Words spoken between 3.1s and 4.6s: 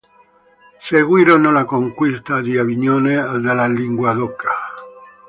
e della Linguadoca.